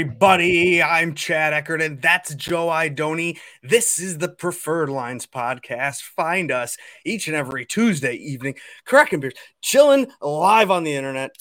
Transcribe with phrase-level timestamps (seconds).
[0.00, 0.82] Everybody.
[0.82, 3.38] I'm Chad Eckert, and that's Joe Idoni.
[3.62, 6.00] This is the Preferred Lines podcast.
[6.00, 8.54] Find us each and every Tuesday evening,
[8.86, 11.32] cracking beers, chilling live on the internet,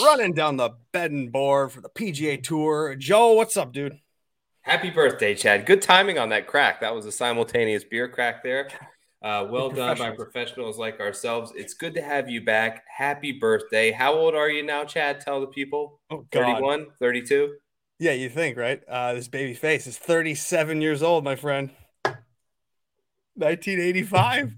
[0.00, 2.94] running down the betting board for the PGA Tour.
[2.94, 3.98] Joe, what's up, dude?
[4.60, 5.66] Happy birthday, Chad.
[5.66, 6.80] Good timing on that crack.
[6.80, 8.68] That was a simultaneous beer crack there.
[9.20, 11.52] Uh, well done by professionals like ourselves.
[11.56, 12.84] It's good to have you back.
[12.86, 13.90] Happy birthday.
[13.90, 15.20] How old are you now, Chad?
[15.20, 16.00] Tell the people.
[16.10, 16.44] Oh, God.
[16.44, 17.56] 31, 32?
[17.98, 18.80] Yeah, you think, right?
[18.88, 21.70] Uh, this baby face is 37 years old, my friend.
[23.34, 24.52] 1985.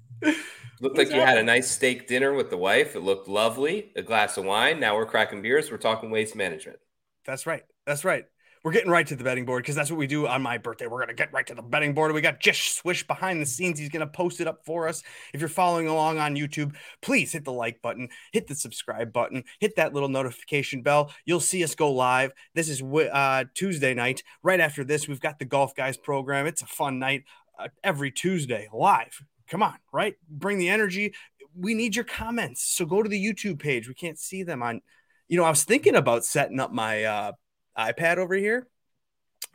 [0.82, 2.94] Looked like you had a nice steak dinner with the wife.
[2.96, 3.92] It looked lovely.
[3.96, 4.78] A glass of wine.
[4.78, 5.70] Now we're cracking beers.
[5.70, 6.78] We're talking waste management.
[7.24, 7.64] That's right.
[7.86, 8.26] That's right
[8.62, 10.86] we're getting right to the betting board because that's what we do on my birthday.
[10.86, 12.12] We're gonna get right to the betting board.
[12.12, 13.78] We got Jish Swish behind the scenes.
[13.78, 15.02] He's gonna post it up for us.
[15.32, 19.44] If you're following along on YouTube, please hit the like button, hit the subscribe button,
[19.60, 21.10] hit that little notification bell.
[21.24, 22.32] You'll see us go live.
[22.54, 24.22] This is uh, Tuesday night.
[24.42, 26.46] Right after this, we've got the Golf Guys program.
[26.46, 27.24] It's a fun night
[27.58, 29.22] uh, every Tuesday live.
[29.48, 30.14] Come on, right?
[30.28, 31.14] Bring the energy.
[31.56, 32.62] We need your comments.
[32.62, 33.88] So go to the YouTube page.
[33.88, 34.82] We can't see them on.
[35.28, 37.32] You know, I was thinking about setting up my uh,
[37.80, 38.68] iPad over here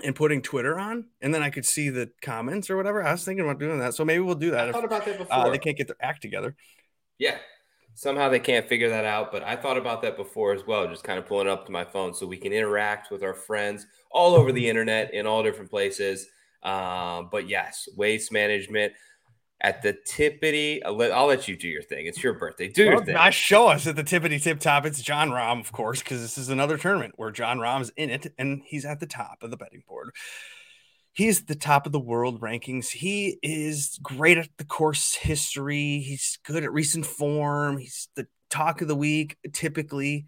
[0.03, 3.03] and putting Twitter on, and then I could see the comments or whatever.
[3.03, 4.65] I was thinking about doing that, so maybe we'll do that.
[4.65, 5.37] I if, thought about that uh, before.
[5.37, 6.55] Uh, they can't get their act together.
[7.17, 7.37] Yeah,
[7.93, 9.31] somehow they can't figure that out.
[9.31, 10.87] But I thought about that before as well.
[10.87, 13.85] Just kind of pulling up to my phone so we can interact with our friends
[14.11, 16.27] all over the internet in all different places.
[16.63, 18.93] Um, but yes, waste management
[19.61, 20.79] at the tippity.
[20.83, 22.05] Uh, I'll let, I'll let, you do your thing.
[22.05, 22.67] It's your birthday.
[22.67, 23.15] Do well, your thing.
[23.15, 24.85] I show us at the tippity tip top.
[24.85, 28.33] It's Jon Rahm, of course, because this is another tournament where Jon Rahm's in it
[28.37, 30.11] and he's at the top of the betting board.
[31.13, 32.89] He's the top of the world rankings.
[32.89, 35.99] He is great at the course history.
[35.99, 37.77] He's good at recent form.
[37.77, 40.25] He's the talk of the week, typically.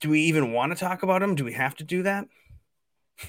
[0.00, 1.34] Do we even want to talk about him?
[1.34, 2.26] Do we have to do that?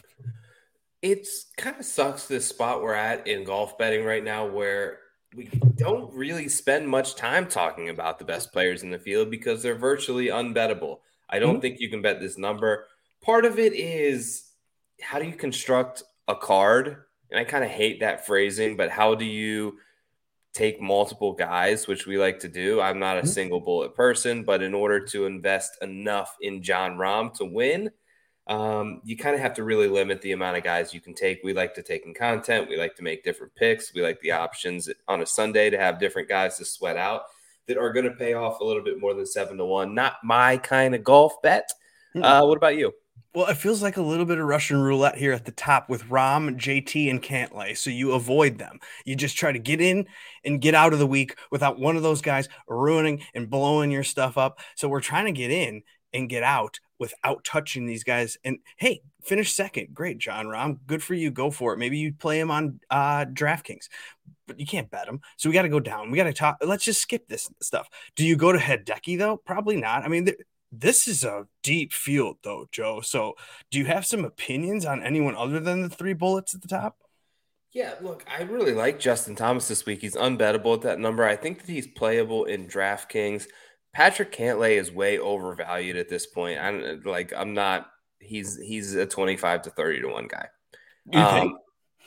[1.00, 4.97] It's kind of sucks this spot we're at in golf betting right now where
[5.36, 9.62] we don't really spend much time talking about the best players in the field because
[9.62, 11.00] they're virtually unbettable.
[11.30, 11.62] I don't mm-hmm.
[11.62, 12.88] think you can bet this number.
[13.22, 14.52] Part of it is
[15.02, 17.04] how do you construct a card?
[17.30, 19.78] And I kind of hate that phrasing, but how do you
[20.54, 22.80] take multiple guys, which we like to do?
[22.80, 23.30] I'm not a mm-hmm.
[23.30, 27.92] single bullet person, but in order to invest enough in Jon Rahm to win,
[28.47, 31.41] um, you kind of have to really limit the amount of guys you can take.
[31.44, 32.69] We like to take in content.
[32.69, 33.94] We like to make different picks.
[33.94, 37.24] We like the options on a Sunday to have different guys to sweat out
[37.68, 39.94] that are going to pay off a little bit more than seven to one.
[39.94, 41.69] Not my kind of golf bet.
[42.16, 42.94] Uh, what about you?
[43.36, 46.06] Well, it feels like a little bit of Russian roulette here at the top with
[46.06, 47.78] Rahm, JT, and Cantlay.
[47.78, 48.80] So you avoid them.
[49.06, 50.07] You just try to get in
[50.44, 54.03] and get out of the week without one of those guys ruining and blowing your
[54.03, 54.59] stuff up.
[54.75, 58.38] So we're trying to get in and get out without touching these guys.
[58.44, 59.94] And hey, finish second.
[59.94, 60.80] Great, Jon Rahm.
[60.88, 61.31] Good for you.
[61.31, 61.78] Go for it.
[61.78, 63.88] Maybe you play him on uh, DraftKings,
[64.47, 65.22] but you can't bet him.
[65.38, 66.12] So we got to go down.
[66.12, 66.57] We got to talk.
[66.62, 67.90] Let's just skip this stuff.
[68.16, 69.38] Do you go to head Hideki though?
[69.38, 70.03] Probably not.
[70.03, 70.38] I mean, th-
[70.72, 73.02] this is a deep field though, Joe.
[73.02, 73.36] So
[73.72, 76.97] do you have some opinions on anyone other than the three bullets at the top?
[77.74, 80.02] Yeah, look, I really like Justin Thomas this week.
[80.02, 81.24] He's unbettable at that number.
[81.25, 83.46] I think that he's playable in DraftKings.
[83.97, 86.59] Patrick Cantlay is way overvalued at this point.
[86.59, 87.90] I'm like, I'm not.
[88.19, 90.50] He's he's a 25 to 30 to one guy.
[91.12, 91.53] You um, think?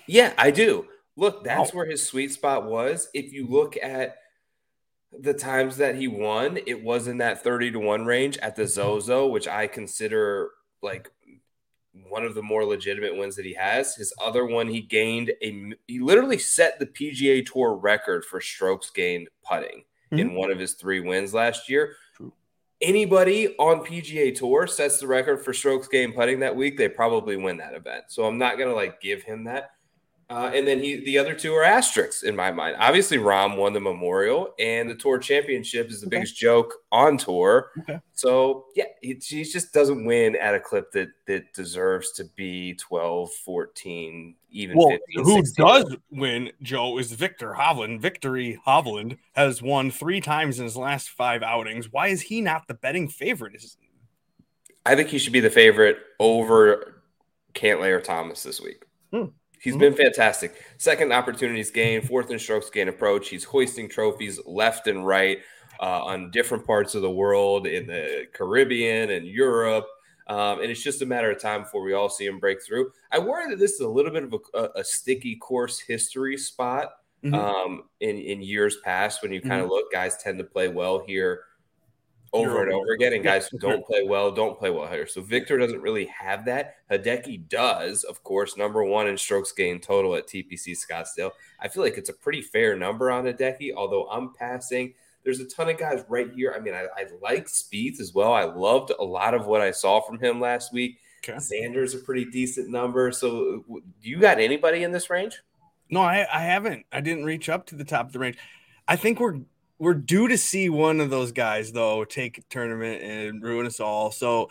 [0.06, 0.86] Yeah, I do.
[1.16, 3.08] Look, that's where his sweet spot was.
[3.12, 4.18] If you look at
[5.10, 8.68] the times that he won, it was in that 30 to 1 range at the
[8.68, 10.50] Zozo, which I consider
[10.82, 11.10] like
[12.08, 13.96] one of the more legitimate wins that he has.
[13.96, 18.90] His other one, he gained a he literally set the PGA Tour record for strokes
[18.90, 20.18] gained putting mm-hmm.
[20.18, 21.94] in one of his three wins last year.
[22.16, 22.32] True.
[22.80, 27.36] Anybody on PGA Tour sets the record for strokes gained putting that week, they probably
[27.36, 28.04] win that event.
[28.08, 29.72] So I'm not gonna like give him that.
[30.30, 32.76] Uh, and then he, the other two are asterisks in my mind.
[32.78, 36.18] Obviously, Rahm won the Memorial, and the Tour Championship is the okay.
[36.18, 37.72] biggest joke on tour.
[37.80, 37.98] Okay.
[38.12, 42.74] So yeah, he, he, just doesn't win at a clip that that deserves to be
[42.74, 48.00] 12, 14, even well, 15, Who does win, Joe, is Viktor Hovland.
[48.00, 51.90] Victory Hovland has won three times in his last five outings.
[51.90, 53.56] Why is he not the betting favorite?
[53.56, 53.76] Is
[54.86, 57.02] I think he should be the favorite over
[57.52, 58.84] Cantlay or Thomas this week.
[59.12, 59.26] Hmm.
[59.60, 59.80] He's mm-hmm.
[59.80, 60.54] been fantastic.
[60.78, 63.28] Second opportunities gained, fourth and strokes gain approach.
[63.28, 65.38] He's hoisting trophies left and right
[65.80, 69.86] uh, on different parts of the world, in the Caribbean and Europe.
[70.28, 72.90] Um, and it's just a matter of time before we all see him break through.
[73.12, 76.92] I worry that this is a little bit of a, a sticky course history spot
[77.22, 77.34] mm-hmm.
[77.34, 79.72] um, in, in years past when you kind of mm-hmm.
[79.72, 81.42] look, guys tend to play well here
[82.32, 83.12] over and over again.
[83.12, 85.06] And guys who don't play well, don't play well here.
[85.06, 86.76] So Viktor doesn't really have that.
[86.90, 91.32] Hideki does, of course, number one in strokes gained total at TPC Scottsdale.
[91.60, 94.94] I feel like it's a pretty fair number on Hideki, although I'm passing.
[95.24, 96.54] There's a ton of guys right here.
[96.56, 98.32] I mean, I, I like Spieth as well.
[98.32, 100.98] I loved a lot of what I saw from him last week.
[101.22, 101.36] Okay.
[101.36, 103.12] Xander's a pretty decent number.
[103.12, 105.42] So, do you got anybody in this range?
[105.90, 106.86] No, I, I haven't.
[106.90, 108.38] I didn't reach up to the top of the range.
[108.88, 109.40] I think we're
[109.80, 113.80] we're due to see one of those guys though take a tournament and ruin us
[113.80, 114.12] all.
[114.12, 114.50] So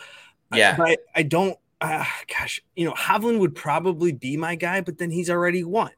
[0.52, 1.56] yeah, I, I don't.
[1.80, 5.92] Uh, gosh, you know, Hovland would probably be my guy, but then he's already won.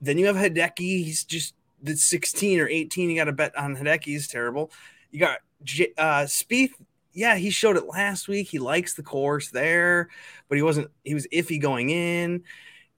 [0.00, 0.78] Then you have Hideki.
[0.78, 3.10] He's just the 16 or 18.
[3.10, 4.06] You got to bet on Hideki.
[4.06, 4.72] He's terrible.
[5.12, 6.72] You got J- uh, Spieth.
[7.12, 8.48] Yeah, he showed it last week.
[8.48, 10.08] He likes the course there,
[10.48, 10.90] but he wasn't.
[11.04, 12.44] He was iffy going in.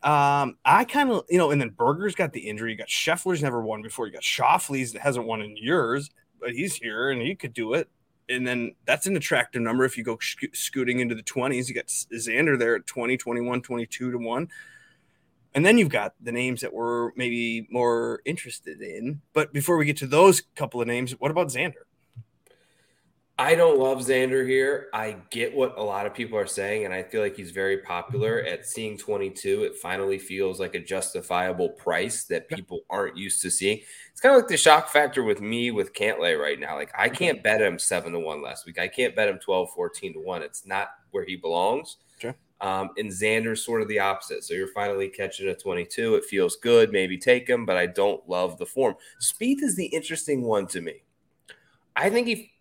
[0.02, 2.72] Um, I kind of, you know, and then Berger's got the injury.
[2.72, 4.06] You got Scheffler's never won before.
[4.06, 6.10] You got Schauffele's that hasn't won in years,
[6.40, 7.88] but he's here and he could do it.
[8.28, 11.68] And then that's an attractive number if you go sc- scooting into the 20s.
[11.68, 14.48] You got Xander there at 20, 21, 22 to 1.
[15.54, 19.20] And then you've got the names that we're maybe more interested in.
[19.34, 21.84] But before we get to those couple of names, what about Xander?
[23.38, 24.88] I don't love Xander here.
[24.92, 27.78] I get what a lot of people are saying, and I feel like he's very
[27.78, 28.40] popular.
[28.40, 33.50] At seeing 22, it finally feels like a justifiable price that people aren't used to
[33.50, 33.80] seeing.
[34.10, 36.76] It's kind of like the shock factor with me with Cantlay right now.
[36.76, 38.78] Like, I can't bet him 7 to 1 last week.
[38.78, 40.42] I can't bet him 12, 14 to 1.
[40.42, 41.96] It's not where he belongs.
[42.18, 42.34] Sure.
[42.60, 44.44] Um, and Xander's sort of the opposite.
[44.44, 46.16] So you're finally catching a 22.
[46.16, 46.92] It feels good.
[46.92, 48.94] Maybe take him, but I don't love the form.
[49.20, 51.02] Spieth is the interesting one to me.
[51.96, 52.51] I think he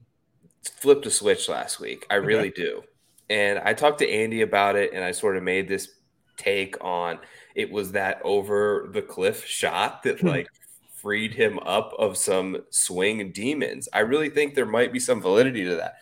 [0.64, 2.06] flipped a switch last week.
[2.10, 2.64] I really okay.
[2.64, 2.84] do.
[3.30, 5.90] And I talked to Andy about it and I sort of made this
[6.38, 7.20] take on
[7.56, 10.28] it was that over the cliff shot that hmm.
[10.28, 10.48] like
[10.96, 13.90] freed him up of some swing demons.
[13.92, 15.96] I really think there might be some validity to that.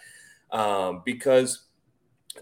[0.51, 1.67] Um, because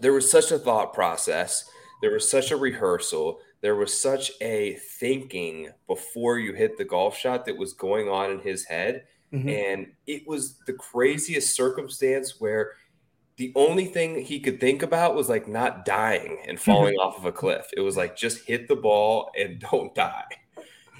[0.00, 1.68] there was such a thought process,
[2.02, 7.16] there was such a rehearsal, there was such a thinking before you hit the golf
[7.16, 9.48] shot that was going on in his head Mm-hmm.
[9.48, 12.72] And it was the craziest circumstance where
[13.36, 17.24] the only thing he could think about was like not dying and falling off of
[17.24, 17.68] a cliff.
[17.76, 20.24] It was like just hit the ball and don't die.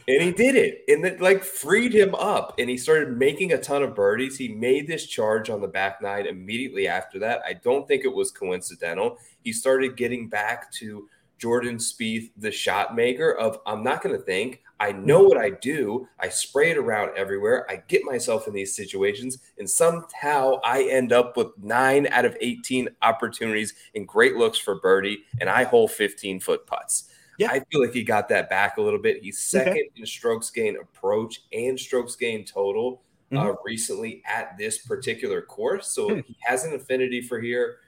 [0.06, 0.84] And he did it.
[0.88, 2.54] And it like freed him up.
[2.58, 4.38] And he started making a ton of birdies.
[4.38, 7.42] He made this charge on the back nine immediately after that.
[7.46, 9.18] I don't think it was coincidental.
[9.44, 11.06] He started getting back to
[11.38, 14.62] Jordan Spieth, the shot maker of I'm not going to think.
[14.80, 16.06] I know what I do.
[16.20, 17.66] I spray it around everywhere.
[17.68, 22.36] I get myself in these situations, and somehow I end up with nine out of
[22.40, 27.10] 18 opportunities and great looks for birdie, and I hole 15 foot putts.
[27.38, 27.50] Yeah.
[27.50, 29.22] I feel like he got that back a little bit.
[29.22, 29.90] He's second okay.
[29.96, 33.50] in strokes gain approach and strokes gain total uh, mm-hmm.
[33.50, 35.88] uh, recently at this particular course.
[35.88, 36.20] So hmm.
[36.26, 37.78] he has an affinity for here.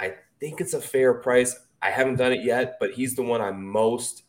[0.00, 1.54] I think it's a fair price.
[1.82, 4.24] I haven't done it yet, but he's the one I'm most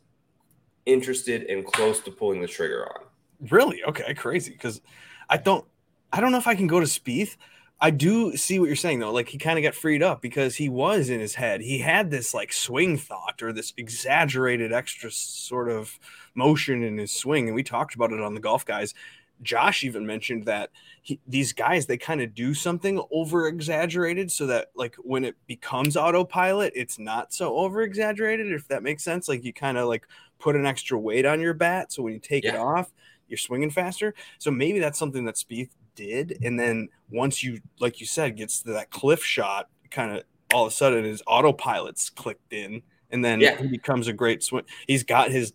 [0.86, 3.06] interested and close to pulling the trigger on.
[3.50, 3.84] Really?
[3.84, 4.52] Okay, crazy.
[4.52, 4.82] Because
[5.30, 5.66] I don't,
[6.12, 7.36] I don't know if I can go to Spieth.
[7.84, 9.12] I do see what you're saying though.
[9.12, 11.62] Like he kind of got freed up because he was in his head.
[11.62, 15.98] He had this like swing thought or this exaggerated extra sort of
[16.36, 18.94] motion in his swing, and we talked about it on the golf guys.
[19.42, 20.70] Josh even mentioned that
[21.02, 25.36] he, these guys they kind of do something over exaggerated so that like when it
[25.48, 28.52] becomes autopilot, it's not so over exaggerated.
[28.52, 30.08] If that makes sense, like you kind of like
[30.40, 31.92] put an extra weight on your bat.
[31.92, 32.56] So when you take yeah.
[32.56, 32.92] it off,
[33.28, 34.14] you're swinging faster.
[34.38, 36.38] So maybe that's something that Spieth did.
[36.44, 40.66] And then once you, like you said, gets to that cliff shot, kind of all
[40.66, 42.84] of a sudden his autopilot's clicked in.
[43.10, 43.58] And then yeah.
[43.58, 44.66] he becomes a great swing.
[44.88, 45.54] He's got his,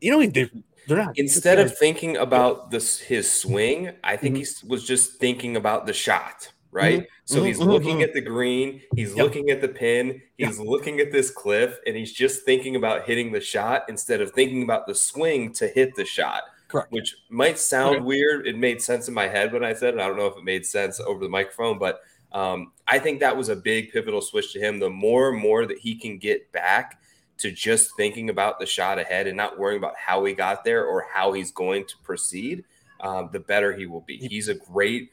[0.00, 0.50] you know, they,
[0.96, 1.18] not.
[1.18, 4.66] Instead of thinking about this his swing, I think mm-hmm.
[4.66, 7.00] he was just thinking about the shot right?
[7.00, 7.06] Mm-hmm.
[7.24, 7.70] So he's mm-hmm.
[7.70, 8.02] looking mm-hmm.
[8.02, 9.24] at the green, he's yep.
[9.24, 10.66] looking at the pin, he's yep.
[10.66, 14.62] looking at this cliff, and he's just thinking about hitting the shot instead of thinking
[14.62, 16.42] about the swing to hit the shot.
[16.68, 16.92] Correct.
[16.92, 18.04] Which might sound okay.
[18.04, 18.46] weird.
[18.46, 20.00] It made sense in my head when I said it.
[20.00, 22.02] I don't know if it made sense over the microphone, but
[22.32, 24.78] um, I think that was a big pivotal switch to him.
[24.78, 27.00] The more and more that he can get back
[27.38, 30.84] to just thinking about the shot ahead and not worrying about how he got there
[30.84, 32.64] or how he's going to proceed,
[33.00, 34.16] um, the better he will be.
[34.16, 35.10] He's a great,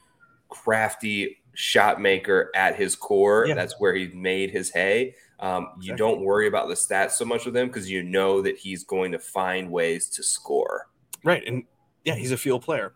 [0.49, 3.45] crafty shot maker at his core.
[3.47, 3.55] Yeah.
[3.55, 5.15] That's where he made his hay.
[5.39, 5.97] Um, you exactly.
[5.97, 9.11] don't worry about the stats so much with him because you know that he's going
[9.11, 10.87] to find ways to score.
[11.23, 11.43] Right.
[11.45, 11.63] And
[12.03, 12.93] yeah, he's a field player.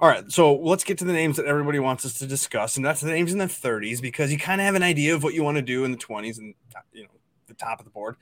[0.00, 2.84] All right, so let's get to the names that everybody wants us to discuss, and
[2.84, 5.34] that's the names in the 30s because you kind of have an idea of what
[5.34, 6.54] you want to do in the 20s and
[6.92, 7.08] you know
[7.46, 8.16] the top of the board.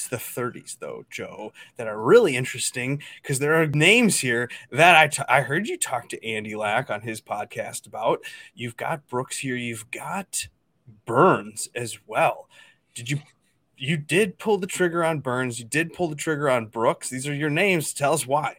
[0.00, 4.96] It's the 30s, though, Joe, that are really interesting because there are names here that
[4.96, 8.22] I, t- I heard you talk to Andy Lack on his podcast about.
[8.54, 10.48] You've got Brooks here, you've got
[11.04, 12.48] Burns as well.
[12.94, 13.18] Did you?
[13.76, 15.58] You did pull the trigger on Burns.
[15.58, 17.08] You did pull the trigger on Brooks.
[17.08, 17.94] These are your names.
[17.94, 18.56] Tell us why.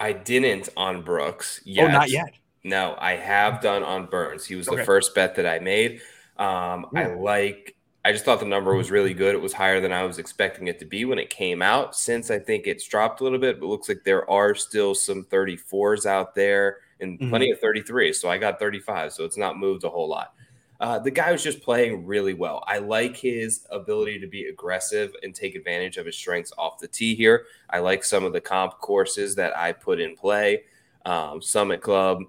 [0.00, 1.88] I didn't on Brooks yet.
[1.88, 2.34] Oh, not yet.
[2.64, 4.44] No, I have done on Burns.
[4.44, 4.78] He was okay.
[4.78, 6.00] the first bet that I made.
[6.38, 7.74] Um, I like.
[8.08, 9.34] I just thought the number was really good.
[9.34, 11.94] It was higher than I was expecting it to be when it came out.
[11.94, 15.24] Since I think it's dropped a little bit, but looks like there are still some
[15.24, 17.28] 34s out there and mm-hmm.
[17.28, 18.14] plenty of 33.
[18.14, 19.12] So I got 35.
[19.12, 20.32] So it's not moved a whole lot.
[20.80, 22.64] Uh, the guy was just playing really well.
[22.66, 26.88] I like his ability to be aggressive and take advantage of his strengths off the
[26.88, 27.44] tee here.
[27.68, 30.62] I like some of the comp courses that I put in play.
[31.04, 32.22] Um, Summit Club,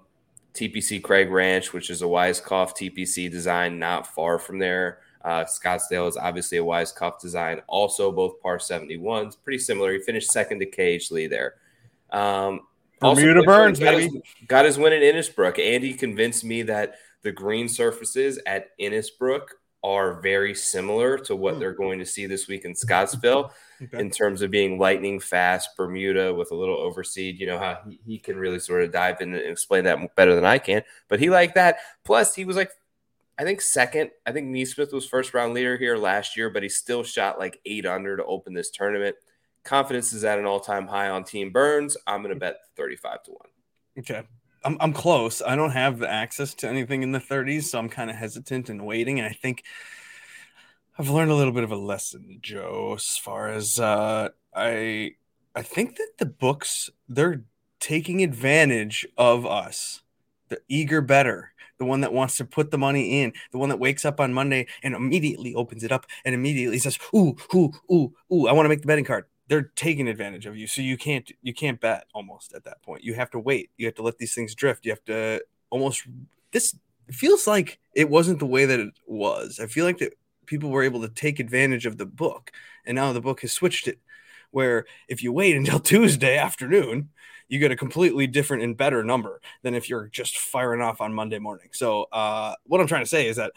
[0.52, 4.98] TPC Craig Ranch, which is a Weiskopf TPC design, not far from there.
[5.22, 9.92] Uh, Scottsdale is obviously a Weiskopf design, also both par 71s, pretty similar.
[9.92, 11.54] He finished second to KH Lee there.
[12.10, 12.60] Um,
[13.00, 14.04] Bermuda Burns, got baby.
[14.04, 15.58] His, got his win at Innisbrook.
[15.58, 19.48] Andy convinced me that the green surfaces at Innisbrook
[19.82, 21.60] are very similar to what hmm.
[21.60, 23.98] they're going to see this week in Scottsville okay.
[23.98, 27.38] in terms of being lightning fast, Bermuda with a little overseed.
[27.38, 30.34] You know how he, he can really sort of dive in and explain that better
[30.34, 30.82] than I can.
[31.08, 31.78] But he liked that.
[32.04, 32.70] Plus, he was like,
[33.40, 34.10] I think second.
[34.26, 37.58] I think NeSmith was first round leader here last year, but he still shot like
[37.64, 39.16] eight under to open this tournament.
[39.64, 41.96] Confidence is at an all time high on Team Burns.
[42.06, 43.40] I'm going to bet 35 to 1.
[44.00, 44.22] Okay.
[44.62, 45.40] I'm, I'm close.
[45.40, 48.68] I don't have the access to anything in the 30s, so I'm kind of hesitant
[48.68, 49.18] and waiting.
[49.18, 49.64] And I think
[50.98, 55.14] I've learned a little bit of a lesson, Joe, as far as uh, I
[55.54, 57.44] I think that the books they're
[57.78, 60.02] taking advantage of us,
[60.50, 63.80] the eager better, the one that wants to put the money in, the one that
[63.80, 68.12] wakes up on Monday and immediately opens it up and immediately says, "Ooh, ooh, ooh,
[68.32, 70.96] ooh, I want to make the betting card." they're taking advantage of you so you
[70.96, 73.02] can't you can't bet almost at that point.
[73.02, 73.70] You have to wait.
[73.76, 74.86] You have to let these things drift.
[74.86, 76.06] You have to almost
[76.52, 76.76] this
[77.10, 79.58] feels like it wasn't the way that it was.
[79.60, 80.14] I feel like that
[80.46, 82.52] people were able to take advantage of the book
[82.86, 83.98] and now the book has switched it
[84.50, 87.10] where if you wait until tuesday afternoon
[87.48, 91.12] you get a completely different and better number than if you're just firing off on
[91.12, 93.52] monday morning so uh, what i'm trying to say is that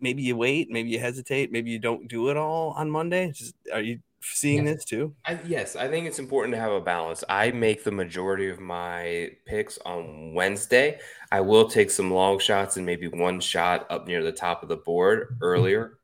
[0.00, 3.54] maybe you wait maybe you hesitate maybe you don't do it all on monday just,
[3.72, 4.76] are you seeing yes.
[4.76, 5.14] this too?
[5.26, 7.22] I, yes, I think it's important to have a balance.
[7.28, 10.98] I make the majority of my picks on Wednesday.
[11.30, 14.68] I will take some long shots and maybe one shot up near the top of
[14.68, 15.98] the board earlier,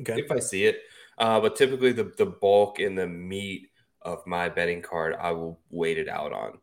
[0.00, 0.20] okay.
[0.20, 0.80] if I see it.
[1.18, 3.68] Uh, but typically, the the bulk and the meat
[4.02, 6.58] of my betting card, I will wait it out on.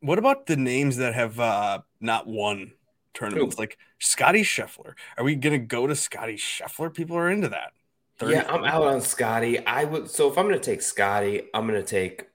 [0.00, 2.72] What about the names that have uh, not won
[3.12, 3.60] tournaments, Ooh.
[3.60, 4.94] like Scotty Scheffler?
[5.18, 6.92] Are we gonna go to Scotty Scheffler?
[6.92, 7.72] People are into that.
[8.20, 9.64] 30, yeah, I'm out on Scotty.
[9.66, 12.26] I would so if I'm going to take Scotty, I'm going to take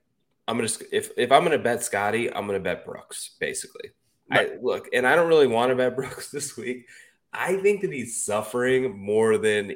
[0.47, 3.35] I'm going to if if I'm going to bet Scotty, I'm going to bet Brooks
[3.39, 3.91] basically.
[4.29, 4.53] Right.
[4.53, 6.87] I look, and I don't really want to bet Brooks this week.
[7.31, 9.75] I think that he's suffering more than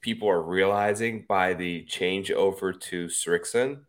[0.00, 3.80] people are realizing by the change over to Srixon.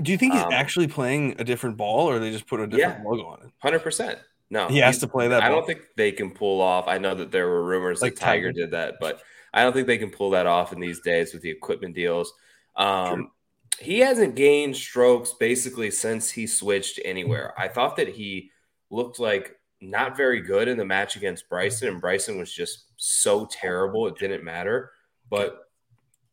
[0.00, 2.66] Do you think he's um, actually playing a different ball, or they just put a
[2.66, 3.52] different yeah, logo on it?
[3.58, 4.18] Hundred percent.
[4.48, 5.42] No, he has to play that.
[5.42, 5.58] I ball.
[5.58, 6.88] don't think they can pull off.
[6.88, 9.72] I know that there were rumors like that Tiger, Tiger did that, but I don't
[9.72, 12.32] think they can pull that off in these days with the equipment deals.
[12.76, 13.30] Um,
[13.78, 17.54] he hasn't gained strokes basically since he switched anywhere.
[17.58, 18.50] I thought that he
[18.90, 23.46] looked like not very good in the match against Bryson, and Bryson was just so
[23.46, 24.92] terrible it didn't matter.
[25.30, 25.68] But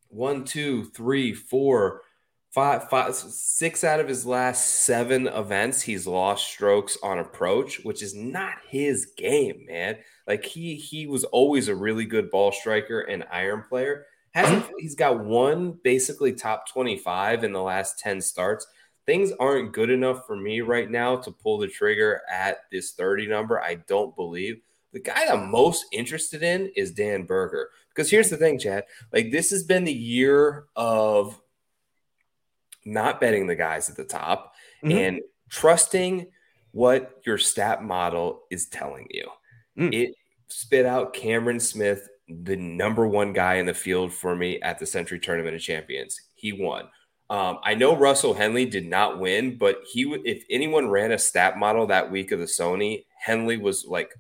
[0.10, 2.02] one, two, three, four,
[2.52, 8.02] five, five, six out of his last seven events, he's lost strokes on approach, which
[8.02, 9.98] is not his game, man.
[10.26, 14.08] Like he he was always a really good ball striker and iron player.
[14.32, 18.66] Hasn't he's got one basically top 25 in the last 10 starts.
[19.06, 23.28] Things aren't good enough for me right now to pull the trigger at this 30
[23.28, 23.62] number.
[23.62, 24.62] I don't believe.
[24.94, 27.70] The guy I'm most interested in is Dan Berger.
[27.98, 28.84] Because here's the thing, Chad.
[29.12, 31.40] Like this has been the year of
[32.86, 34.96] not betting the guys at the top mm-hmm.
[34.96, 36.28] and trusting
[36.72, 39.28] what your stat model is telling you.
[39.80, 39.94] Mm.
[39.94, 40.16] It
[40.48, 44.86] spit out Cameron Smith, the number one guy in the field for me at the
[44.86, 46.22] Sentry Tournament of Champions.
[46.36, 46.90] He won.
[47.32, 51.58] Um, I know Russell Henley did not win, but he if anyone ran a stat
[51.58, 54.14] model that week of the Sony, Henley was like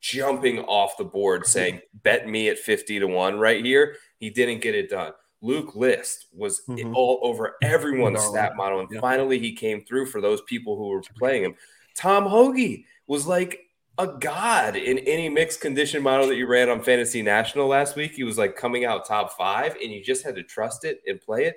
[0.00, 4.60] jumping off the board saying, "Bet me at fifty to one right here." He didn't
[4.60, 5.12] get it done.
[5.40, 6.94] Luke List was mm-hmm.
[6.94, 11.02] all over everyone's stat model, and finally he came through for those people who were
[11.18, 11.54] playing him.
[11.94, 13.60] Tom Hoge was like
[13.98, 18.12] a god in any mixed condition model that you ran on Fantasy National last week.
[18.12, 21.20] He was like coming out top five, and you just had to trust it and
[21.20, 21.56] play it.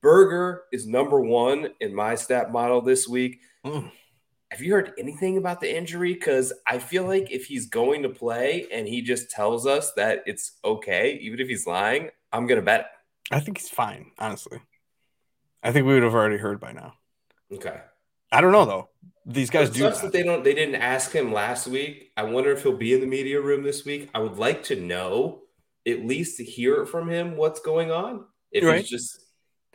[0.00, 3.40] Berger is number one in my stat model this week.
[3.64, 3.90] Mm.
[4.50, 6.12] Have you heard anything about the injury?
[6.14, 10.22] Because I feel like if he's going to play and he just tells us that
[10.26, 12.90] it's okay, even if he's lying, I'm going to bet.
[13.30, 14.58] I think he's fine, honestly.
[15.62, 16.94] I think we would have already heard by now.
[17.52, 17.80] Okay.
[18.32, 18.88] I don't know though.
[19.26, 20.00] These guys do that.
[20.00, 20.42] that they don't.
[20.42, 22.10] They didn't ask him last week.
[22.16, 24.08] I wonder if he'll be in the media room this week.
[24.14, 25.42] I would like to know,
[25.86, 28.24] at least to hear from him, what's going on.
[28.50, 28.80] If right.
[28.80, 29.20] he's just,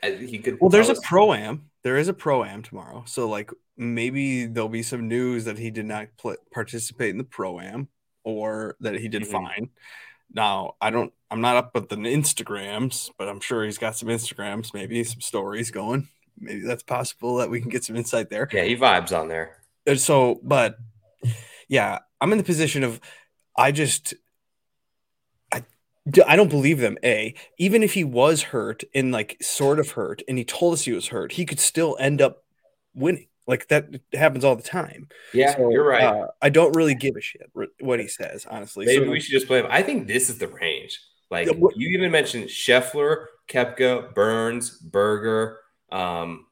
[0.04, 0.60] he could.
[0.60, 1.70] Well, there's a pro am.
[1.84, 5.72] There is a pro am tomorrow, so like maybe there'll be some news that he
[5.72, 7.90] did not pl- participate in the pro am
[8.24, 9.32] or that he did mm-hmm.
[9.32, 9.70] fine.
[10.34, 11.14] Now, I don't.
[11.30, 15.22] I'm not up with the Instagrams, but I'm sure he's got some Instagrams, maybe some
[15.22, 16.08] stories going
[16.40, 18.48] maybe that's possible that we can get some insight there.
[18.52, 19.58] Yeah, he vibes on there.
[19.86, 20.78] And so, but
[21.68, 23.00] yeah, I'm in the position of
[23.58, 24.14] I just
[26.28, 26.98] I don't believe them.
[27.04, 30.84] A even if he was hurt and like sort of hurt, and he told us
[30.84, 32.44] he was hurt, he could still end up
[32.94, 33.28] winning.
[33.48, 35.08] Like that happens all the time.
[35.34, 36.04] Yeah, so, you're right.
[36.04, 38.86] Uh, I don't really give a shit what he says, honestly.
[38.86, 39.68] Maybe so, we should just play him.
[39.70, 41.00] I think this is the range.
[41.32, 45.60] Like you even mentioned Scheffler, Koepka, Burns, Berger,
[45.92, 46.46] um,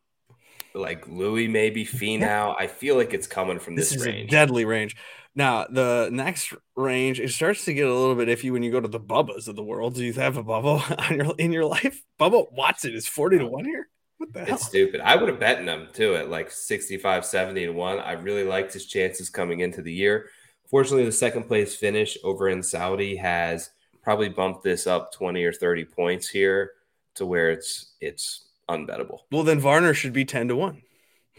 [0.74, 2.56] like Louis, maybe Finau.
[2.58, 4.30] I feel like it's coming from this, this is range.
[4.30, 4.96] A deadly range.
[5.36, 8.80] Now the next range it starts to get a little bit iffy when you go
[8.80, 9.96] to the Bubbas of the world.
[9.96, 12.04] Do you have a Bubba on your in your life?
[12.20, 13.88] Bubba Watson is 40 to 1 here.
[14.18, 14.56] What the hell?
[14.56, 15.02] It's stupid.
[15.02, 18.00] I would have betting him too at like 65, 70 to 1.
[18.00, 20.30] I really liked his chances coming into the year.
[20.70, 23.72] Fortunately, the second place finish over in Saudi has
[24.04, 26.72] probably bumped this up 20 or 30 points here
[27.16, 29.20] to where it's it's unbettable.
[29.32, 30.82] Well, then Varner should be 10 to 1.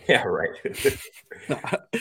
[0.06, 0.50] Yeah, right.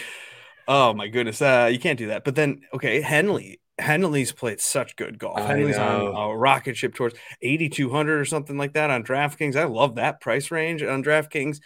[0.68, 1.42] oh my goodness.
[1.42, 2.24] Uh, you can't do that.
[2.24, 3.60] But then okay, Henley.
[3.80, 5.40] Henley's played such good golf.
[5.40, 6.14] I Henley's know.
[6.14, 9.56] on a rocket ship towards 8200 or something like that on DraftKings.
[9.56, 11.60] I love that price range on DraftKings.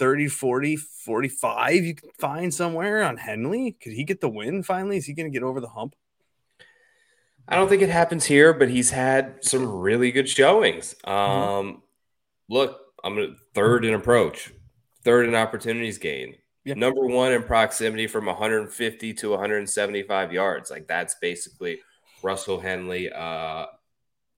[0.00, 3.76] 30, 40, 45 you can find somewhere on Henley.
[3.80, 4.96] Could he get the win finally?
[4.96, 5.94] Is he going to get over the hump?
[7.46, 10.94] I don't think it happens here, but he's had some really good showings.
[11.06, 11.10] Mm-hmm.
[11.10, 11.78] Um, mm-hmm.
[12.48, 14.52] Look, I'm gonna third in approach,
[15.02, 16.74] third in opportunities gain, yeah.
[16.74, 20.70] number one in proximity from 150 to 175 yards.
[20.70, 21.80] Like that's basically
[22.22, 23.66] Russell Henley, uh,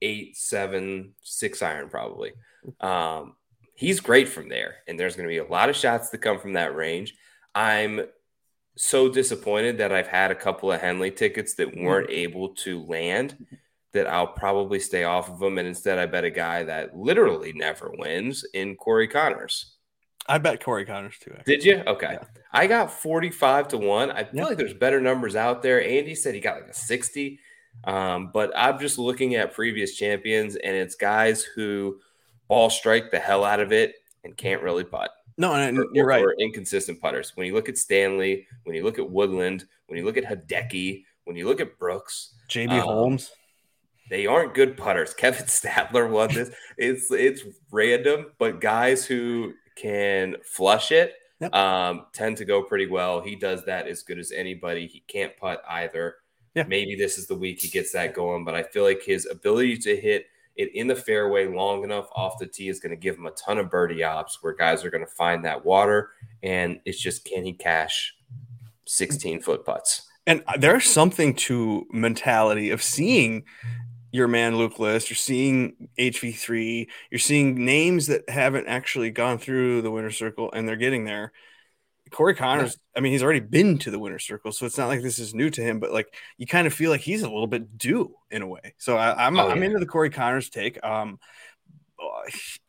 [0.01, 2.33] eight, seven, six iron probably.
[2.79, 3.35] Um,
[3.75, 6.39] he's great from there, and there's going to be a lot of shots to come
[6.39, 7.15] from that range.
[7.55, 8.01] I'm
[8.75, 13.45] so disappointed that I've had a couple of Henley tickets that weren't able to land
[13.93, 17.53] that I'll probably stay off of them, And instead, I bet a guy that literally
[17.53, 19.76] never wins in Corey Conners.
[20.27, 21.33] I bet Corey Conners too.
[21.37, 21.55] Actually.
[21.55, 21.83] Did you?
[21.87, 22.13] Okay.
[22.13, 22.41] Yeah.
[22.51, 24.11] I got 45 to 1.
[24.11, 24.45] I feel yeah.
[24.45, 25.83] like there's better numbers out there.
[25.83, 27.39] Andy said he got like a 60.
[27.83, 31.99] Um, but I'm just looking at previous champions, and it's guys who
[32.47, 35.11] ball strike the hell out of it and can't really putt.
[35.37, 36.23] No, and, or, you're right.
[36.23, 37.33] Or inconsistent putters.
[37.35, 41.03] When you look at Stanley, when you look at Woodland, when you look at Hideki,
[41.25, 43.31] when you look at Brooks, JB um, Holmes,
[44.09, 45.13] they aren't good putters.
[45.17, 46.51] Kevin Stadler won this.
[46.77, 51.53] it's it's random, but guys who can flush it yep.
[51.53, 53.21] um, tend to go pretty well.
[53.21, 54.87] He does that as good as anybody.
[54.87, 56.15] He can't putt either.
[56.55, 56.63] Yeah.
[56.67, 59.77] Maybe this is the week he gets that going, but I feel like his ability
[59.79, 63.15] to hit it in the fairway long enough off the tee is going to give
[63.15, 66.11] him a ton of birdie ops where guys are going to find that water.
[66.41, 68.15] And it's just can he cash
[68.85, 70.07] 16 foot putts?
[70.25, 73.45] And there's something to mentality of seeing
[74.17, 79.81] your man Luke List, you're seeing HV3, you're seeing names that haven't actually gone through
[79.81, 81.31] the winner circle and they're getting there.
[82.11, 85.01] Corey Conners, I mean, he's already been to the winner circle, so it's not like
[85.01, 87.47] this is new to him, but like you kind of feel like he's a little
[87.47, 88.75] bit due in a way.
[88.77, 90.81] So I, am I'm, oh, I'm into the Corey Conners take.
[90.83, 91.19] Um,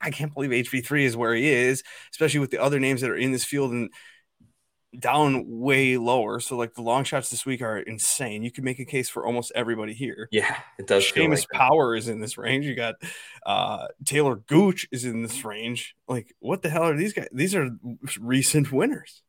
[0.00, 1.82] I can't believe HV3 is where he is,
[2.12, 3.90] especially with the other names that are in this field and
[4.98, 6.40] down way lower.
[6.40, 8.42] So like the long shots this week are insane.
[8.42, 10.28] You can make a case for almost everybody here.
[10.30, 11.04] Yeah, it does.
[11.04, 12.64] Seamus like Power is in this range.
[12.64, 12.94] You got
[13.44, 15.94] uh Talor Gooch is in this range.
[16.08, 17.28] Like what the hell are these guys?
[17.32, 17.70] These are
[18.20, 19.22] recent winners.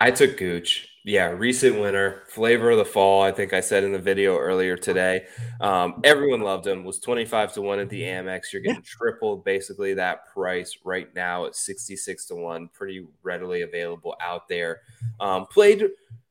[0.00, 0.88] I took Gooch.
[1.06, 3.22] Yeah, recent winner, flavor of the fall.
[3.22, 5.26] I think I said in the video earlier today.
[5.60, 6.82] Um, everyone loved him.
[6.82, 8.52] Was twenty five to one at the Amex.
[8.52, 8.98] You're getting yeah.
[8.98, 12.68] triple basically that price right now at sixty six to one.
[12.72, 14.80] Pretty readily available out there.
[15.20, 15.84] Um, played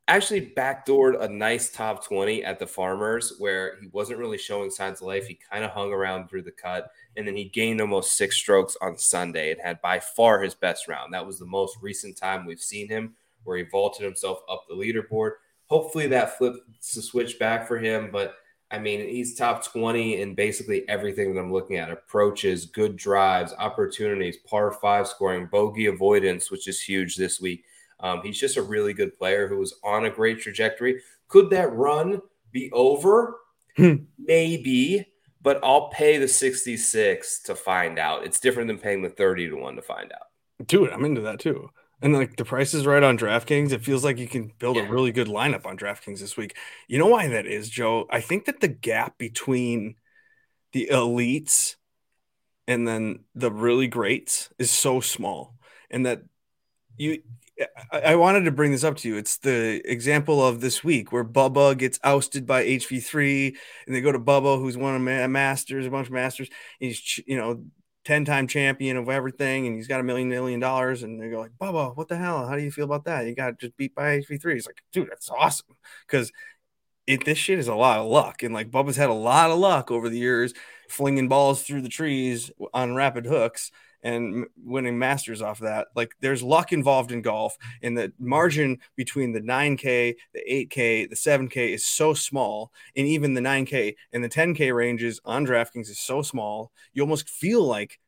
[0.09, 5.01] actually backdoored a nice top 20 at the farmers where he wasn't really showing signs
[5.01, 8.15] of life he kind of hung around through the cut and then he gained almost
[8.15, 11.75] six strokes on sunday and had by far his best round that was the most
[11.81, 15.31] recent time we've seen him where he vaulted himself up the leaderboard.
[15.67, 18.10] hopefully that flips the switch back for him.
[18.12, 18.36] But
[18.71, 23.53] I mean, he's top 20 in basically everything that I'm looking at approaches, good drives,
[23.58, 27.63] opportunities, par five scoring, bogey avoidance, which is huge this week.
[27.99, 31.01] Um, he's just a really good player who was on a great trajectory.
[31.27, 33.38] Could that run be over?
[33.77, 33.95] Hmm.
[34.17, 35.08] Maybe,
[35.41, 38.25] but I'll pay the 66 to find out.
[38.25, 40.67] It's different than paying the 30 to 1 to find out.
[40.67, 41.69] Dude, I'm into that too.
[42.05, 43.71] And like the price is right on DraftKings.
[43.71, 44.83] It feels like you can build yeah.
[44.83, 46.55] a really good lineup on DraftKings this week.
[46.87, 48.05] You know why that is, Joe?
[48.11, 49.95] I think that the gap between
[50.71, 51.77] the elites
[52.67, 55.55] and then the really greats is so small.
[55.89, 56.21] And that
[56.95, 57.23] you
[57.91, 59.17] I wanted to bring this up to you.
[59.17, 63.55] It's the example of this week where Bubba gets ousted by HV3,
[63.87, 66.49] and they go to Bubba, who's won a masters, a bunch of masters.
[66.79, 67.63] He's you know
[68.05, 71.39] 10 time champion of everything and he's got a million million dollars and they go
[71.39, 72.47] like bubba what the hell?
[72.47, 73.25] How do you feel about that?
[73.25, 75.75] You got just beat by hv3 he's like dude that's awesome.
[76.07, 76.31] Because
[77.07, 79.59] it this shit is a lot of luck and like bubba's had a lot of
[79.59, 80.53] luck over the years
[80.89, 83.71] flinging balls through the trees on rapid hooks
[84.05, 89.33] and winning masters off that like there's luck involved in golf and the margin between
[89.33, 94.29] the 9k the 8k the 7k is so small and even the 9k and the
[94.29, 97.99] 10k ranges on draftkings is so small you almost feel like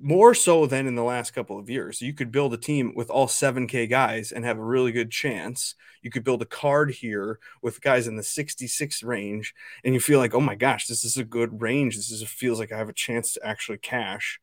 [0.00, 2.00] more so than in the last couple of years.
[2.00, 5.74] You could build a team with all 7K guys and have a really good chance.
[6.02, 10.20] You could build a card here with guys in the 66 range, and you feel
[10.20, 11.96] like, oh my gosh, this is a good range.
[11.96, 14.40] This is feels like I have a chance to actually cash.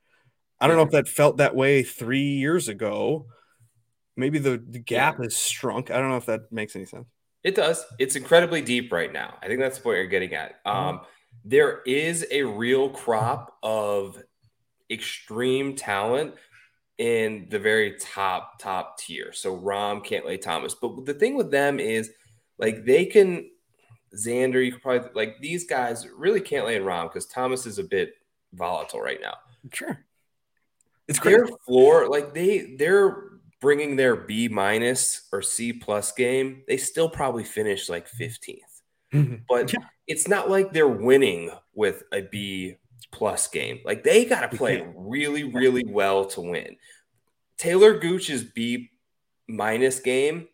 [0.60, 3.28] I don't know if that felt that way three years ago.
[4.18, 5.26] Maybe the, the gap yeah.
[5.26, 5.92] has shrunk.
[5.92, 7.08] I don't know if that makes any sense.
[7.44, 7.86] It does.
[8.00, 9.36] It's incredibly deep right now.
[9.42, 10.64] I think that's what you're getting at.
[10.66, 10.78] Mm-hmm.
[10.78, 11.02] Um,
[11.44, 14.22] there is a real crop of
[14.90, 16.36] extreme talent
[16.98, 19.34] in the very top top tier.
[19.34, 20.76] So Rahm, Cantlay, Thomas.
[20.76, 22.12] But the thing with them is
[22.58, 23.50] like they can
[24.16, 27.84] Xander, you could probably like these guys really Cantlay and Rahm because Thomas is a
[27.84, 28.14] bit
[28.54, 29.36] volatile right now.
[29.74, 30.06] Sure.
[31.08, 33.26] It's their floor, like they they're
[33.62, 36.64] bringing their B minus or C plus game.
[36.68, 38.58] They still probably finish like 15th,
[39.14, 39.36] mm-hmm.
[39.48, 39.80] but yeah.
[40.08, 42.76] it's not like they're winning with a B
[43.12, 43.80] plus game.
[43.86, 46.76] Like they got to play really, really well to win.
[47.58, 48.90] Talor Gooch's B
[49.48, 50.48] minus game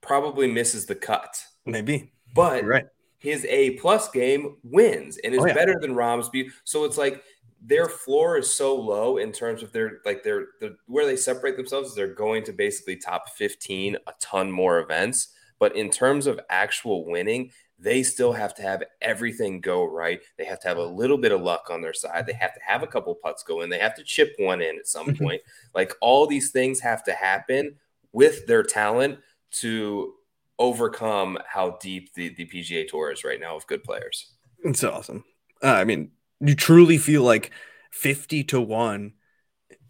[0.00, 1.42] probably misses the cut.
[1.66, 2.86] Maybe, but right.
[3.18, 5.54] his A plus game wins and is oh, yeah.
[5.54, 6.50] better than Rahm's B.
[6.64, 7.22] So it's like
[7.60, 11.56] their floor is so low in terms of their like their the where they separate
[11.56, 15.28] themselves is they're going to basically top 15 a ton more events.
[15.58, 20.20] But in terms of actual winning they still have to have everything go right.
[20.36, 22.26] They have to have a little bit of luck on their side.
[22.26, 23.70] They have to have a couple putts go in.
[23.70, 25.24] They have to chip one in at some mm-hmm.
[25.24, 25.42] point.
[25.74, 27.76] Like all these things have to happen
[28.12, 30.14] with their talent to
[30.58, 34.32] overcome how deep the, the pga tour is right now with good players.
[34.64, 35.24] It's awesome.
[35.62, 37.50] Uh, i mean you truly feel like
[37.90, 39.12] 50 to 1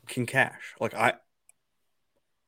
[0.06, 0.74] can cash.
[0.80, 1.14] Like I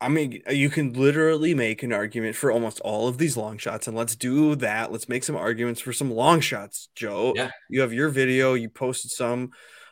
[0.02, 3.86] I mean, you can literally make an argument for almost all of these long shots,
[3.86, 4.90] and let's do that.
[4.90, 7.34] Let's make some arguments for some long shots, Joe.
[7.36, 7.50] Yeah.
[7.68, 9.50] You have your video, you posted some.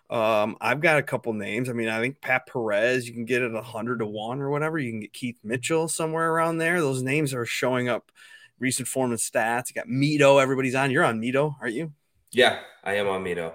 [0.09, 1.68] Um, I've got a couple names.
[1.68, 4.49] I mean, I think Pat Perez, you can get it a hundred to one or
[4.49, 4.79] whatever.
[4.79, 6.81] You can get Keith Mitchell somewhere around there.
[6.81, 8.11] Those names are showing up
[8.59, 9.68] recent form and stats.
[9.68, 10.90] You got Mito, everybody's on.
[10.90, 11.92] You're on Mito, aren't you?
[12.33, 13.53] Yeah, I am on Mito.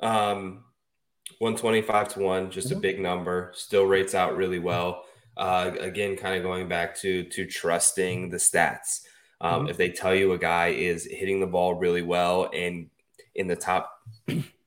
[0.00, 0.64] Um,
[1.38, 2.78] 125 to 1, just mm-hmm.
[2.78, 5.04] a big number, still rates out really well.
[5.36, 9.02] Uh, again, kind of going back to to trusting the stats.
[9.40, 9.68] Um, mm-hmm.
[9.68, 12.88] If they tell you a guy is hitting the ball really well and
[13.34, 13.92] in the top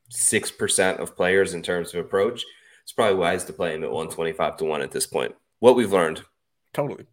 [0.09, 2.45] six percent of players in terms of approach,
[2.83, 5.35] it's probably wise to play him at 125 to 1 at this point.
[5.59, 6.23] What we've learned.
[6.73, 7.05] Totally.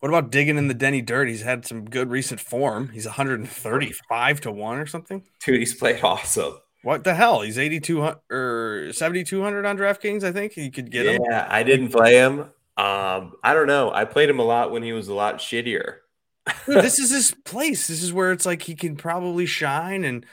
[0.00, 1.28] What about digging in the Denny Dirt?
[1.28, 2.88] He's had some good recent form.
[2.88, 5.22] He's 135 to 1 or something.
[5.44, 6.58] Dude, he's played awesome.
[6.84, 7.40] What the hell?
[7.40, 10.56] He's 8200 or 7200 on DraftKings, I think.
[10.56, 11.22] You could get yeah, him.
[11.28, 12.40] Yeah, I didn't play him.
[12.76, 13.90] Um, I don't know.
[13.90, 15.96] I played him a lot when he was a lot shittier.
[16.66, 17.86] This is his place.
[17.86, 20.04] This is where it's like he can probably shine.
[20.04, 20.26] And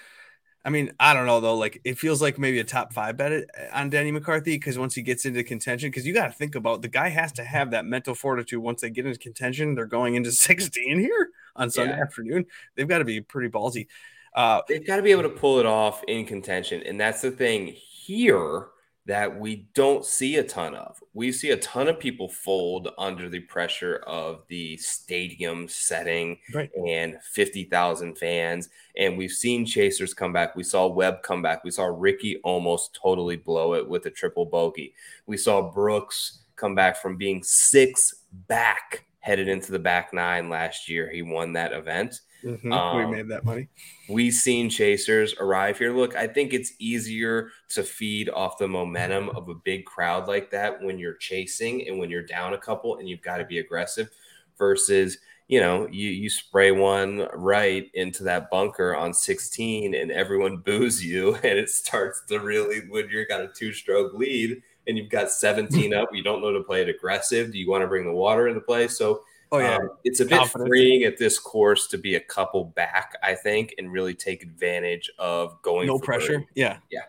[0.66, 1.56] I mean, I don't know though.
[1.56, 5.04] Like it feels like maybe a top five bet on Denny McCarthy because once he
[5.04, 7.86] gets into contention, because you got to think about the guy has to have that
[7.86, 8.62] mental fortitude.
[8.62, 12.04] Once they get into contention, they're going into 16 here on Sunday yeah.
[12.04, 12.46] afternoon.
[12.76, 13.88] They've got to be pretty ballsy.
[14.34, 16.84] Uh, They've got to be able to pull it off in contention.
[16.86, 18.68] And that's the thing here
[19.08, 21.02] that we don't see a ton of.
[21.14, 26.70] We see a ton of people fold under the pressure of the stadium setting right.
[26.88, 28.70] and 50,000 fans.
[28.96, 30.56] And we've seen chasers come back.
[30.56, 31.64] We saw Webb come back.
[31.64, 34.94] We saw Ricky almost totally blow it with a triple bogey.
[35.26, 38.14] We saw Brooks come back from being six
[38.48, 41.10] back headed into the back nine last year.
[41.12, 42.22] He won that event.
[42.44, 43.70] Mhm, Um, we made that money.
[44.10, 45.94] We've seen chasers arrive here.
[45.96, 50.50] Look, I think it's easier to feed off the momentum of a big crowd like
[50.52, 53.60] that when you're chasing and when you're down a couple and you've got to be
[53.60, 54.10] aggressive
[54.58, 60.58] versus, you know, you you spray one right into that bunker on 16 and everyone
[60.58, 65.10] boos you and it starts to really when you're got a two-stroke lead and you've
[65.10, 67.52] got 17 up, you don't know to play it aggressive.
[67.52, 68.88] Do you want to bring the water into play?
[68.88, 69.22] So
[69.54, 70.70] Oh yeah, um, it's a bit Confidence.
[70.70, 75.12] freeing at this course to be a couple back, I think, and really take advantage
[75.20, 75.88] of going.
[75.88, 76.38] no pressure.
[76.40, 76.48] birdie.
[76.56, 77.02] Yeah, Yeah.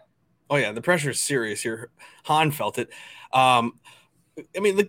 [0.50, 1.90] Oh yeah, the pressure is serious here.
[2.24, 2.90] Han felt it.
[3.32, 3.78] Um,
[4.56, 4.88] I mean, the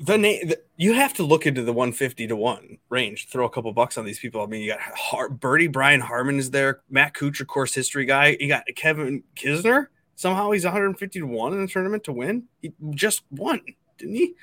[0.00, 3.28] the name you have to look into the 150 to one range.
[3.28, 4.42] Throw a couple bucks on these people.
[4.42, 6.82] I mean, you got Har- Birdie Brian Harman is there.
[6.90, 8.36] Matt Kuchar, course history guy.
[8.38, 9.86] You got Kevin Kisner.
[10.16, 12.44] Somehow he's 150 to one in the tournament to win.
[12.62, 13.60] He just won,
[13.98, 14.34] didn't he?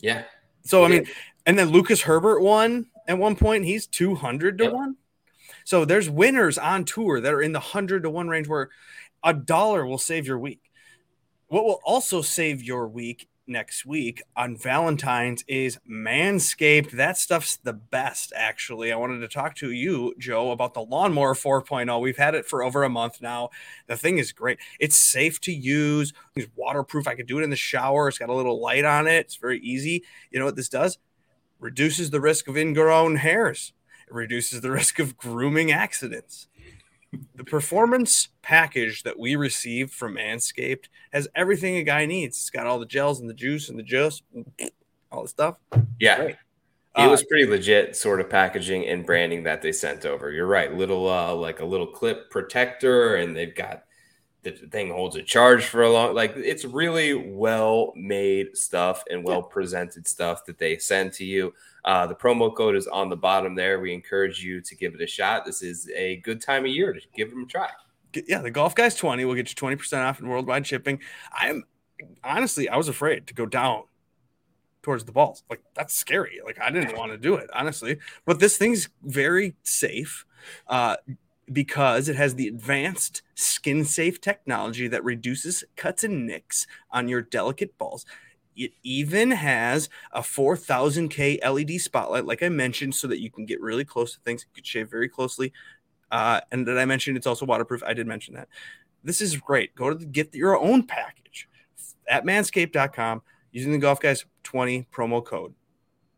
[0.00, 0.22] Yeah,
[0.64, 1.06] So I mean,
[1.44, 3.64] and then Lucas Herbert won at one point.
[3.66, 4.72] He's two hundred to Yep.
[4.72, 4.96] one.
[5.64, 8.70] So there's winners on tour that are in the hundred to one range where
[9.22, 10.62] a dollar will save your week.
[11.48, 16.92] What will also save your week next week on Valentine's is Manscaped.
[16.92, 18.92] That stuff's the best, actually.
[18.92, 22.00] I wanted to talk to you, Joe, about the Lawnmower 4.0.
[22.00, 23.50] We've had it for over a month now.
[23.86, 24.58] The thing is great.
[24.78, 26.12] It's safe to use.
[26.36, 27.08] It's waterproof.
[27.08, 28.08] I could do it in the shower.
[28.08, 29.26] It's got a little light on it.
[29.26, 30.04] It's very easy.
[30.30, 30.98] You know what this does?
[31.58, 33.72] Reduces the risk of ingrown hairs.
[34.06, 36.48] It reduces the risk of grooming accidents.
[37.34, 42.36] The performance package that we received from Manscaped has everything a guy needs.
[42.38, 44.22] It's got all the gels and the juice and the juice,
[45.10, 45.56] all the stuff.
[46.00, 46.16] yeah.
[46.16, 46.36] Great.
[46.94, 50.30] It Uh, was pretty legit sort of packaging and branding that they sent over.
[50.30, 50.74] You're right.
[50.74, 53.84] Little uh like a little clip protector, and they've got
[54.42, 59.22] the thing holds a charge for a long like it's really well made stuff and
[59.22, 61.54] well presented stuff that they send to you.
[61.84, 63.80] Uh, the promo code is on the bottom there.
[63.80, 65.44] We encourage you to give it a shot.
[65.44, 67.68] This is a good time of year to give them a try.
[68.26, 71.00] Yeah, the golf guys 20 will get you 20% off in worldwide shipping.
[71.32, 71.64] I'm
[72.24, 73.84] honestly, I was afraid to go down
[74.82, 75.44] towards the balls.
[75.48, 76.40] Like that's scary.
[76.44, 77.98] Like I didn't want to do it, honestly.
[78.24, 80.26] But this thing's very safe
[80.66, 80.96] uh,
[81.52, 87.22] because it has the advanced skin safe technology that reduces cuts and nicks on your
[87.22, 88.06] delicate balls.
[88.54, 93.60] It even has a 4000K LED spotlight, like I mentioned, so that you can get
[93.60, 94.44] really close to things.
[94.48, 95.52] You can shave very closely.
[96.10, 97.82] Uh, and that I mentioned it's also waterproof?
[97.82, 98.48] I did mention that.
[99.02, 99.74] This is great.
[99.74, 101.48] Go to the, get your own package
[102.06, 105.54] at manscaped.com using the Golf Guys 20 promo code.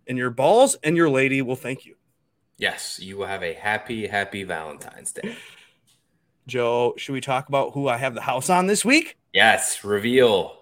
[0.06, 1.93] And your balls and your lady will thank you.
[2.56, 5.36] Yes, you will have a happy, happy Valentine's Day.
[6.46, 9.16] Joe, should we talk about who I have the house on this week?
[9.32, 10.58] Yes, reveal.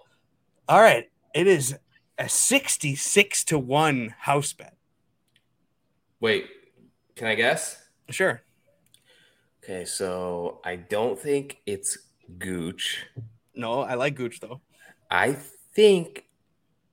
[0.67, 1.09] All right.
[1.35, 1.75] It is
[2.17, 4.75] a 66 to 1 house bet.
[6.19, 6.47] Wait,
[7.15, 7.83] can I guess?
[8.09, 8.41] Sure.
[9.63, 11.97] Okay, so I don't think it's
[12.37, 13.05] Gooch.
[13.55, 14.61] No, I like Gooch though.
[15.09, 15.33] I
[15.75, 16.25] think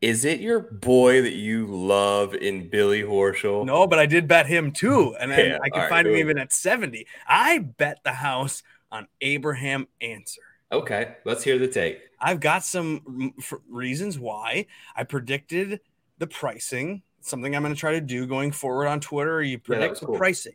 [0.01, 3.67] is it your boy that you love in Billy Horschel?
[3.67, 5.15] No, but I did bet him too.
[5.21, 7.07] And then Yeah, I can all right, find him even at 70.
[7.27, 10.41] I bet the house on Abraham Ancer.
[10.73, 12.01] Okay, let's hear the take.
[12.21, 13.35] I've got some
[13.69, 15.81] reasons why I predicted
[16.19, 17.03] the pricing.
[17.21, 19.43] Something I'm going to try to do going forward on Twitter.
[19.43, 20.17] You predict was the cool.
[20.17, 20.55] pricing.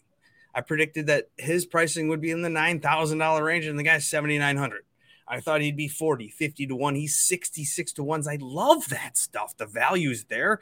[0.55, 3.83] I predicted that his pricing would be in the nine thousand dollar range, and the
[3.83, 4.83] guy's seventy nine hundred.
[5.27, 6.95] I thought he'd be 40, 50 to one.
[6.95, 8.27] He's 66 to ones.
[8.27, 9.57] I love that stuff.
[9.57, 10.59] The value's there.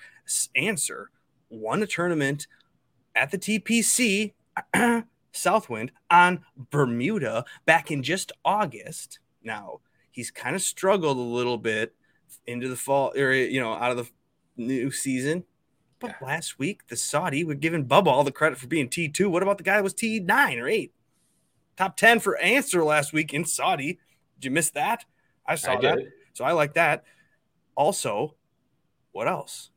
[0.56, 1.10] Ancer
[1.50, 2.48] won a tournament
[3.16, 4.34] at the TPC
[5.32, 9.20] Southwind on Bermuda back in just August.
[9.44, 9.80] Now,
[10.12, 11.94] he's kind of struggled a little bit
[12.48, 14.10] into the fall area, you know, out of the
[14.56, 15.44] new season.
[16.00, 16.28] But Yeah.
[16.28, 19.28] last week, the Saudi were giving Bubba all the credit for being T2.
[19.30, 20.94] What about the guy that was T9 or 8?
[21.76, 24.00] Top 10 for Ancer last week in Saudi.
[24.44, 25.06] Did you miss that?
[25.48, 26.00] I saw I that.
[26.34, 27.06] So I like that.
[27.76, 28.36] Also,
[29.14, 29.70] what else?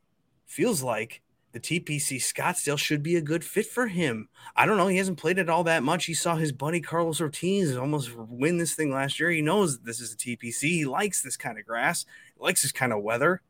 [0.44, 4.29] Feels like the TPC Scottsdale should be a good fit for him.
[4.57, 4.88] I don't know.
[4.88, 6.07] He hasn't played it all that much.
[6.07, 9.31] He saw his buddy Carlos Ortiz almost win this thing last year.
[9.31, 10.62] He knows this is a TPC.
[10.62, 12.05] He likes this kind of grass,
[12.37, 13.40] he likes this kind of weather.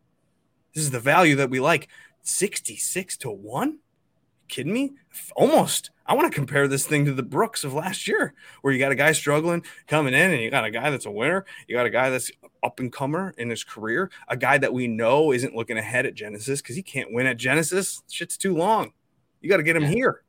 [0.75, 1.89] This is the value that we like.
[2.25, 3.79] 66 to 1?
[4.49, 4.93] Kidding me?
[5.35, 5.91] Almost.
[6.07, 8.33] I want to compare this thing to the Brooks of last year,
[8.63, 11.11] where you got a guy struggling coming in, and you got a guy that's a
[11.11, 11.45] winner.
[11.67, 12.31] You got a guy that's
[12.63, 16.15] up and comer in his career, a guy that we know isn't looking ahead at
[16.15, 18.03] Genesis because he can't win at Genesis.
[18.09, 18.93] Shit's too long.
[19.41, 19.89] You got to get him Yeah.
[19.91, 20.23] here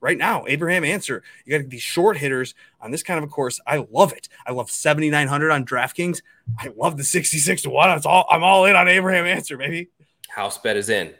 [0.00, 0.44] right now.
[0.48, 1.22] Abraham Ancer.
[1.44, 3.60] You got these short hitters on this kind of a course.
[3.68, 4.28] I love it.
[4.46, 6.22] I love 7,900 on DraftKings.
[6.58, 7.88] I love the 66 to 1.
[7.88, 8.26] That's all.
[8.30, 9.90] I'm all in on Abraham Ancer, baby.
[10.28, 11.14] House bet is in.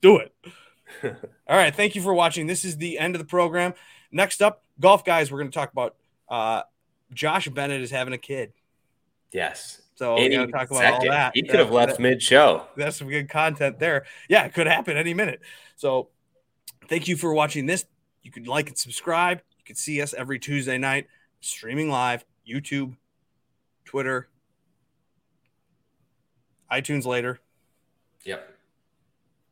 [0.00, 0.32] do it.
[1.04, 1.74] All right.
[1.74, 2.46] Thank you for watching.
[2.46, 3.74] This is the end of the program.
[4.12, 5.96] Next up, golf guys, we're going to talk about
[6.28, 6.62] uh,
[7.12, 8.52] Josh Bennett is having a kid.
[9.32, 9.82] Yes.
[9.96, 11.08] So we're going to talk about second.
[11.08, 11.32] all that.
[11.34, 12.66] He could have left mid show.
[12.76, 14.04] That's some good content there.
[14.28, 15.40] Yeah, it could happen any minute.
[15.76, 16.08] So
[16.88, 17.84] thank you for watching this.
[18.22, 19.40] You can like and subscribe.
[19.58, 21.06] You can see us every Tuesday night
[21.40, 22.96] streaming live, YouTube,
[23.84, 24.28] Twitter,
[26.70, 27.38] iTunes later.
[28.24, 28.50] Yep.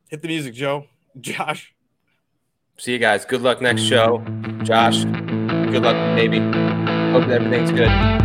[0.09, 0.87] Hit the music, Joe.
[1.19, 1.73] Josh.
[2.77, 3.25] See you guys.
[3.25, 4.23] Good luck next show.
[4.63, 6.39] Josh, good luck, baby.
[7.11, 8.22] Hope everything's good.